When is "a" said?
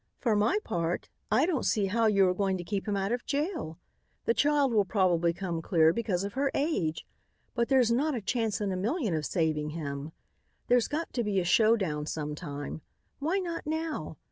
8.15-8.19, 8.71-8.75, 11.39-11.45